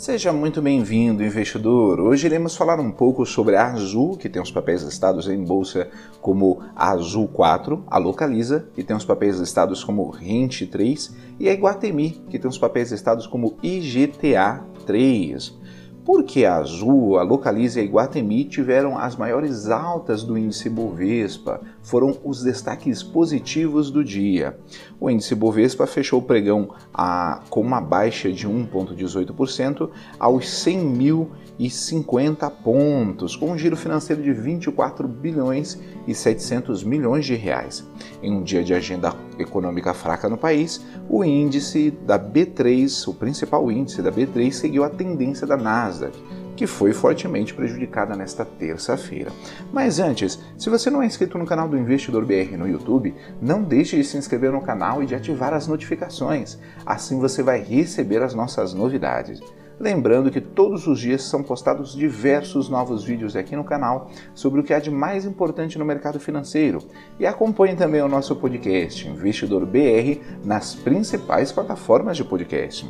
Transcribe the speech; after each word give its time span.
Seja 0.00 0.32
muito 0.32 0.62
bem-vindo, 0.62 1.22
investidor. 1.22 2.00
Hoje 2.00 2.26
iremos 2.26 2.56
falar 2.56 2.80
um 2.80 2.90
pouco 2.90 3.26
sobre 3.26 3.54
a 3.54 3.66
Azul, 3.66 4.16
que 4.16 4.30
tem 4.30 4.40
os 4.40 4.50
papéis 4.50 4.82
listados 4.82 5.28
em 5.28 5.44
bolsa 5.44 5.90
como 6.22 6.62
Azul 6.74 7.28
4, 7.28 7.84
a 7.86 7.98
Localiza, 7.98 8.66
que 8.74 8.82
tem 8.82 8.96
os 8.96 9.04
papéis 9.04 9.38
listados 9.38 9.84
como 9.84 10.08
Rente 10.08 10.66
3, 10.66 11.14
e 11.38 11.50
a 11.50 11.52
Iguatemi, 11.52 12.12
que 12.30 12.38
tem 12.38 12.48
os 12.48 12.56
papéis 12.56 12.90
listados 12.90 13.26
como 13.26 13.58
IGTA 13.62 14.64
3 14.86 15.59
porque 16.04 16.44
a 16.44 16.56
Azul, 16.56 17.18
a 17.18 17.22
Localiza 17.22 17.78
e 17.78 17.82
a 17.82 17.84
Iguatemi 17.84 18.44
tiveram 18.44 18.98
as 18.98 19.16
maiores 19.16 19.68
altas 19.68 20.22
do 20.22 20.36
índice 20.36 20.68
Bovespa, 20.68 21.62
foram 21.82 22.18
os 22.24 22.42
destaques 22.42 23.02
positivos 23.02 23.90
do 23.90 24.04
dia. 24.04 24.58
O 24.98 25.10
índice 25.10 25.34
Bovespa 25.34 25.86
fechou 25.86 26.20
o 26.20 26.22
pregão 26.22 26.70
a, 26.92 27.40
com 27.50 27.60
uma 27.60 27.80
baixa 27.80 28.30
de 28.32 28.48
1,18% 28.48 29.90
aos 30.18 30.46
100.050 30.46 32.50
pontos, 32.62 33.36
com 33.36 33.52
um 33.52 33.58
giro 33.58 33.76
financeiro 33.76 34.22
de 34.22 34.32
24 34.32 35.06
bilhões 35.06 35.78
e 36.06 36.14
700 36.14 36.82
milhões 36.84 37.26
de 37.26 37.34
reais. 37.34 37.86
Em 38.22 38.32
um 38.32 38.42
dia 38.42 38.64
de 38.64 38.72
agenda 38.74 39.14
econômica 39.42 39.94
fraca 39.94 40.28
no 40.28 40.36
país, 40.36 40.84
o 41.08 41.24
índice 41.24 41.90
da 41.90 42.18
B3, 42.18 43.08
o 43.08 43.14
principal 43.14 43.70
índice 43.70 44.02
da 44.02 44.12
B3, 44.12 44.52
seguiu 44.52 44.84
a 44.84 44.90
tendência 44.90 45.46
da 45.46 45.56
Nasdaq 45.56 46.16
que 46.60 46.66
foi 46.66 46.92
fortemente 46.92 47.54
prejudicada 47.54 48.14
nesta 48.14 48.44
terça-feira. 48.44 49.32
Mas 49.72 49.98
antes, 49.98 50.38
se 50.58 50.68
você 50.68 50.90
não 50.90 51.02
é 51.02 51.06
inscrito 51.06 51.38
no 51.38 51.46
canal 51.46 51.66
do 51.66 51.78
Investidor 51.78 52.22
BR 52.26 52.54
no 52.58 52.68
YouTube, 52.68 53.14
não 53.40 53.62
deixe 53.62 53.96
de 53.96 54.04
se 54.04 54.18
inscrever 54.18 54.52
no 54.52 54.60
canal 54.60 55.02
e 55.02 55.06
de 55.06 55.14
ativar 55.14 55.54
as 55.54 55.66
notificações. 55.66 56.58
Assim 56.84 57.18
você 57.18 57.42
vai 57.42 57.62
receber 57.62 58.22
as 58.22 58.34
nossas 58.34 58.74
novidades. 58.74 59.40
Lembrando 59.80 60.30
que 60.30 60.42
todos 60.42 60.86
os 60.86 61.00
dias 61.00 61.22
são 61.22 61.42
postados 61.42 61.94
diversos 61.94 62.68
novos 62.68 63.02
vídeos 63.02 63.34
aqui 63.34 63.56
no 63.56 63.64
canal 63.64 64.10
sobre 64.34 64.60
o 64.60 64.62
que 64.62 64.74
há 64.74 64.78
de 64.78 64.90
mais 64.90 65.24
importante 65.24 65.78
no 65.78 65.86
mercado 65.86 66.20
financeiro. 66.20 66.80
E 67.18 67.26
acompanhe 67.26 67.74
também 67.74 68.02
o 68.02 68.08
nosso 68.08 68.36
podcast 68.36 69.08
Investidor 69.08 69.64
BR 69.64 70.20
nas 70.44 70.74
principais 70.74 71.50
plataformas 71.50 72.18
de 72.18 72.24
podcast. 72.24 72.86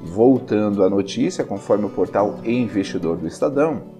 Voltando 0.00 0.82
à 0.82 0.88
notícia, 0.88 1.44
conforme 1.44 1.84
o 1.84 1.90
portal 1.90 2.38
Investidor 2.42 3.18
do 3.18 3.26
Estadão, 3.26 3.99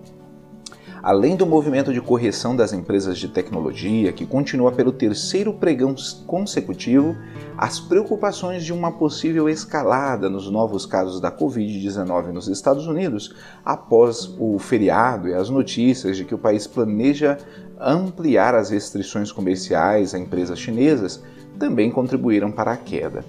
além 1.03 1.37
do 1.37 1.47
movimento 1.47 1.93
de 1.93 2.01
correção 2.01 2.55
das 2.55 2.73
empresas 2.73 3.19
de 3.19 3.29
tecnologia, 3.29 4.13
que 4.13 4.27
continua 4.27 4.73
pelo 4.73 4.93
terceiro 4.93 5.53
pregão 5.53 5.95
consecutivo, 6.27 7.17
as 7.57 7.81
preocupações 7.81 8.65
de 8.65 8.73
uma 8.73 8.93
possível 8.93 9.49
escalada 9.49 10.29
nos 10.29 10.51
novos 10.51 10.85
casos 10.85 11.21
da 11.21 11.31
Covid-19 11.31 12.33
nos 12.33 12.49
Estados 12.49 12.87
Unidos 12.87 13.35
após 13.65 14.35
o 14.39 14.59
feriado 14.59 15.29
e 15.29 15.35
as 15.35 15.49
notícias 15.49 16.17
de 16.17 16.25
que 16.25 16.35
o 16.35 16.39
país 16.39 16.67
planeja 16.67 17.39
ampliar 17.79 18.55
as 18.55 18.71
restrições 18.71 19.33
comerciais 19.33 20.15
a 20.15 20.19
empresas 20.19 20.59
chinesas 20.59 21.23
também 21.59 21.91
contribuíram 21.91 22.51
para 22.51 22.73
a 22.73 22.77
queda. 22.77 23.25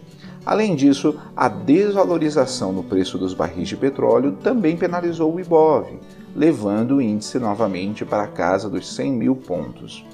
Além 0.46 0.76
disso, 0.76 1.20
a 1.36 1.48
desvalorização 1.48 2.72
no 2.72 2.84
preço 2.84 3.18
dos 3.18 3.34
barris 3.34 3.70
de 3.70 3.78
petróleo 3.78 4.38
também 4.44 4.76
penalizou 4.76 5.34
o 5.34 5.40
Ibov, 5.40 5.88
levando 6.36 6.96
o 6.96 7.02
índice 7.02 7.40
novamente 7.40 8.06
para 8.06 8.24
a 8.24 8.28
casa 8.28 8.70
dos 8.70 8.94
100 8.96 9.12
mil 9.12 9.36
pontos. 9.36 10.06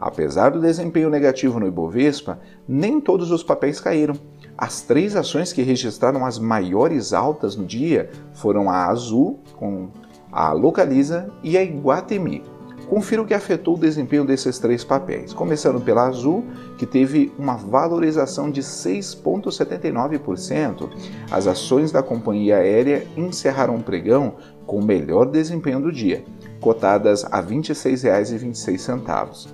Apesar 0.00 0.50
do 0.50 0.60
desempenho 0.60 1.10
negativo 1.10 1.58
no 1.58 1.66
Ibovespa, 1.66 2.40
nem 2.66 3.00
todos 3.00 3.30
os 3.30 3.42
papéis 3.42 3.80
caíram. 3.80 4.14
As 4.56 4.80
três 4.80 5.14
ações 5.14 5.52
que 5.52 5.62
registraram 5.62 6.24
as 6.24 6.38
maiores 6.38 7.12
altas 7.12 7.56
no 7.56 7.64
dia 7.64 8.10
foram 8.32 8.70
a 8.70 8.86
Azul, 8.86 9.40
com 9.56 9.88
a 10.32 10.52
Localiza 10.52 11.30
e 11.42 11.56
a 11.56 11.62
Iguatemi, 11.62 12.42
Confira 12.88 13.20
o 13.20 13.26
que 13.26 13.34
afetou 13.34 13.74
o 13.74 13.78
desempenho 13.78 14.24
desses 14.24 14.58
três 14.58 14.82
papéis, 14.82 15.34
começando 15.34 15.78
pela 15.78 16.08
Azul, 16.08 16.42
que 16.78 16.86
teve 16.86 17.30
uma 17.38 17.54
valorização 17.54 18.50
de 18.50 18.62
6,79%. 18.62 20.88
As 21.30 21.46
ações 21.46 21.92
da 21.92 22.02
companhia 22.02 22.56
aérea 22.56 23.06
encerraram 23.14 23.76
o 23.76 23.82
pregão 23.82 24.36
com 24.68 24.78
o 24.78 24.84
melhor 24.84 25.24
desempenho 25.26 25.80
do 25.80 25.90
dia, 25.90 26.22
cotadas 26.60 27.24
a 27.24 27.40
R$ 27.40 27.56
26,26. 27.56 29.48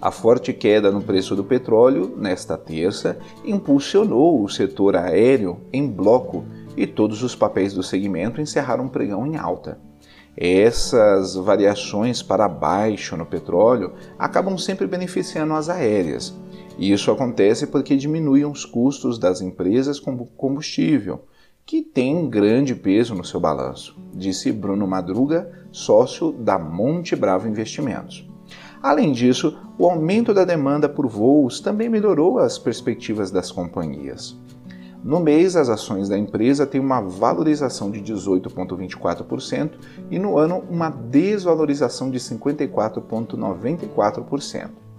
A 0.00 0.10
forte 0.10 0.54
queda 0.54 0.90
no 0.92 1.02
preço 1.02 1.36
do 1.36 1.44
petróleo 1.44 2.14
nesta 2.16 2.56
terça 2.56 3.18
impulsionou 3.44 4.42
o 4.42 4.48
setor 4.48 4.96
aéreo 4.96 5.60
em 5.72 5.86
bloco 5.86 6.44
e 6.74 6.86
todos 6.86 7.22
os 7.24 7.34
papéis 7.34 7.74
do 7.74 7.82
segmento 7.82 8.40
encerraram 8.40 8.86
o 8.86 8.90
pregão 8.90 9.26
em 9.26 9.36
alta. 9.36 9.78
Essas 10.36 11.34
variações 11.34 12.22
para 12.22 12.48
baixo 12.48 13.16
no 13.16 13.26
petróleo 13.26 13.92
acabam 14.16 14.56
sempre 14.56 14.86
beneficiando 14.86 15.52
as 15.52 15.68
aéreas. 15.68 16.32
E 16.78 16.92
isso 16.92 17.10
acontece 17.10 17.66
porque 17.66 17.96
diminuem 17.96 18.46
os 18.46 18.64
custos 18.64 19.18
das 19.18 19.42
empresas 19.42 19.98
com 20.00 20.16
combustível, 20.16 21.24
que 21.70 21.80
tem 21.82 22.28
grande 22.28 22.74
peso 22.74 23.14
no 23.14 23.24
seu 23.24 23.38
balanço, 23.38 23.96
disse 24.12 24.50
Bruno 24.50 24.88
Madruga, 24.88 25.48
sócio 25.70 26.32
da 26.32 26.58
Monte 26.58 27.14
Bravo 27.14 27.46
Investimentos. 27.46 28.28
Além 28.82 29.12
disso, 29.12 29.56
o 29.78 29.86
aumento 29.86 30.34
da 30.34 30.44
demanda 30.44 30.88
por 30.88 31.06
voos 31.06 31.60
também 31.60 31.88
melhorou 31.88 32.40
as 32.40 32.58
perspectivas 32.58 33.30
das 33.30 33.52
companhias. 33.52 34.36
No 35.04 35.20
mês, 35.20 35.54
as 35.54 35.68
ações 35.68 36.08
da 36.08 36.18
empresa 36.18 36.66
têm 36.66 36.80
uma 36.80 37.00
valorização 37.00 37.88
de 37.88 38.00
18,24% 38.00 39.70
e 40.10 40.18
no 40.18 40.38
ano 40.38 40.64
uma 40.68 40.90
desvalorização 40.90 42.10
de 42.10 42.18
54,94%. 42.18 44.89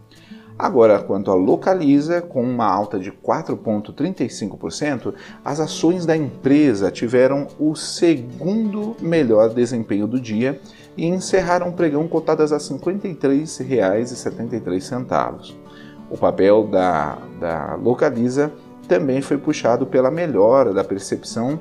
Agora, 0.62 1.00
quanto 1.00 1.32
à 1.32 1.34
Localiza, 1.34 2.22
com 2.22 2.44
uma 2.44 2.68
alta 2.68 3.00
de 3.00 3.12
4,35%, 3.12 5.12
as 5.44 5.60
ações 5.60 6.06
da 6.06 6.16
empresa 6.16 6.92
tiveram 6.92 7.48
o 7.58 7.76
segundo 7.76 8.96
melhor 9.02 9.50
desempenho 9.50 10.06
do 10.06 10.22
dia 10.22 10.62
e 10.96 11.08
encerraram 11.08 11.70
o 11.70 11.74
pregão 11.74 12.08
cotadas 12.08 12.54
a 12.54 12.58
R$ 12.58 12.64
53,73. 12.64 15.56
O 16.12 16.18
papel 16.18 16.68
da, 16.68 17.18
da 17.40 17.74
Localiza 17.74 18.52
também 18.88 19.20
foi 19.20 19.40
puxado 19.40 19.88
pela 19.88 20.12
melhora 20.12 20.72
da 20.72 20.84
percepção 20.84 21.60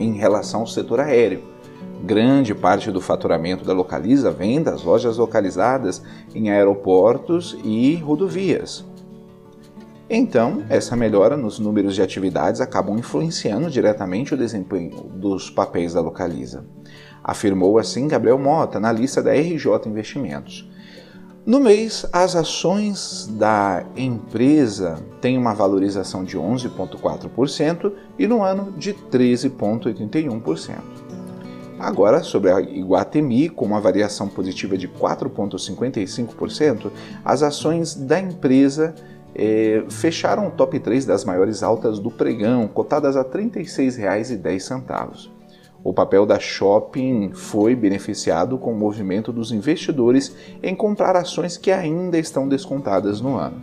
em 0.00 0.14
relação 0.14 0.60
ao 0.60 0.66
setor 0.66 1.00
aéreo. 1.00 1.42
Grande 2.04 2.54
parte 2.54 2.92
do 2.92 3.00
faturamento 3.00 3.64
da 3.64 3.72
Localiza 3.72 4.30
vem 4.30 4.62
das 4.62 4.84
lojas 4.84 5.16
localizadas 5.16 6.02
em 6.34 6.50
aeroportos 6.50 7.56
e 7.64 7.96
rodovias. 7.96 8.84
Então, 10.08 10.64
essa 10.70 10.96
melhora 10.96 11.36
nos 11.36 11.58
números 11.58 11.94
de 11.94 12.00
atividades 12.00 12.62
acabam 12.62 12.96
influenciando 12.96 13.70
diretamente 13.70 14.32
o 14.32 14.38
desempenho 14.38 15.02
dos 15.14 15.50
papéis 15.50 15.92
da 15.92 16.00
Localiza. 16.00 16.64
Afirmou 17.22 17.78
assim 17.78 18.08
Gabriel 18.08 18.38
Mota, 18.38 18.80
na 18.80 18.90
lista 18.90 19.22
da 19.22 19.32
RJ 19.32 19.86
Investimentos. 19.86 20.66
No 21.44 21.60
mês, 21.60 22.06
as 22.12 22.34
ações 22.36 23.26
da 23.38 23.84
empresa 23.96 24.98
têm 25.20 25.36
uma 25.36 25.52
valorização 25.54 26.24
de 26.24 26.38
11,4% 26.38 27.92
e 28.18 28.26
no 28.26 28.42
ano 28.42 28.72
de 28.72 28.94
13,81%. 28.94 31.07
Agora, 31.78 32.22
sobre 32.22 32.50
a 32.50 32.60
Iguatemi, 32.60 33.48
com 33.48 33.64
uma 33.64 33.80
variação 33.80 34.28
positiva 34.28 34.76
de 34.76 34.88
4,55%, 34.88 36.90
as 37.24 37.42
ações 37.42 37.94
da 37.94 38.18
empresa 38.18 38.94
eh, 39.34 39.84
fecharam 39.88 40.48
o 40.48 40.50
top 40.50 40.80
3 40.80 41.06
das 41.06 41.24
maiores 41.24 41.62
altas 41.62 42.00
do 42.00 42.10
pregão, 42.10 42.66
cotadas 42.66 43.16
a 43.16 43.22
R$ 43.22 43.28
36,10. 43.28 45.30
O 45.84 45.94
papel 45.94 46.26
da 46.26 46.40
shopping 46.40 47.30
foi 47.32 47.76
beneficiado 47.76 48.58
com 48.58 48.72
o 48.72 48.76
movimento 48.76 49.32
dos 49.32 49.52
investidores 49.52 50.34
em 50.60 50.74
comprar 50.74 51.14
ações 51.14 51.56
que 51.56 51.70
ainda 51.70 52.18
estão 52.18 52.48
descontadas 52.48 53.20
no 53.20 53.36
ano. 53.36 53.60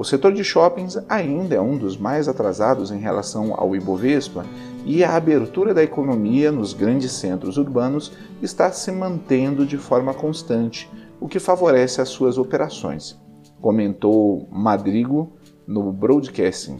O 0.00 0.04
setor 0.04 0.32
de 0.32 0.42
shoppings 0.42 0.96
ainda 1.10 1.56
é 1.56 1.60
um 1.60 1.76
dos 1.76 1.98
mais 1.98 2.26
atrasados 2.26 2.90
em 2.90 2.98
relação 2.98 3.52
ao 3.54 3.76
Ibovespa 3.76 4.46
e 4.86 5.04
a 5.04 5.14
abertura 5.14 5.74
da 5.74 5.82
economia 5.82 6.50
nos 6.50 6.72
grandes 6.72 7.12
centros 7.12 7.58
urbanos 7.58 8.10
está 8.40 8.72
se 8.72 8.90
mantendo 8.90 9.66
de 9.66 9.76
forma 9.76 10.14
constante, 10.14 10.90
o 11.20 11.28
que 11.28 11.38
favorece 11.38 12.00
as 12.00 12.08
suas 12.08 12.38
operações, 12.38 13.20
comentou 13.60 14.48
Madrigo 14.50 15.34
no 15.66 15.92
broadcasting. 15.92 16.78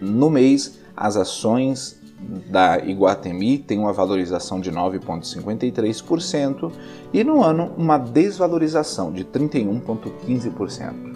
No 0.00 0.28
mês, 0.28 0.80
as 0.96 1.16
ações 1.16 2.02
da 2.50 2.78
Iguatemi 2.78 3.58
tem 3.58 3.78
uma 3.78 3.92
valorização 3.92 4.58
de 4.58 4.72
9,53% 4.72 6.72
e 7.12 7.22
no 7.22 7.40
ano 7.40 7.70
uma 7.76 7.98
desvalorização 7.98 9.12
de 9.12 9.24
31,15%. 9.24 11.13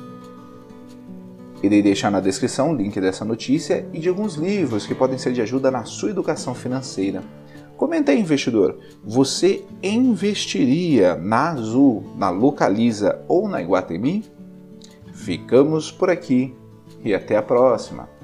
Irei 1.62 1.82
deixar 1.82 2.10
na 2.10 2.20
descrição 2.20 2.70
o 2.70 2.76
link 2.76 3.00
dessa 3.00 3.24
notícia 3.24 3.86
e 3.92 3.98
de 3.98 4.08
alguns 4.08 4.34
livros 4.34 4.86
que 4.86 4.94
podem 4.94 5.18
ser 5.18 5.32
de 5.32 5.42
ajuda 5.42 5.70
na 5.70 5.84
sua 5.84 6.10
educação 6.10 6.54
financeira. 6.54 7.22
Comenta 7.76 8.12
aí, 8.12 8.20
investidor, 8.20 8.78
você 9.04 9.64
investiria 9.82 11.16
na 11.16 11.50
Azul, 11.50 12.04
na 12.16 12.30
Localiza 12.30 13.24
ou 13.28 13.48
na 13.48 13.62
Iguatemi? 13.62 14.24
Ficamos 15.12 15.90
por 15.90 16.10
aqui 16.10 16.54
e 17.04 17.14
até 17.14 17.36
a 17.36 17.42
próxima! 17.42 18.17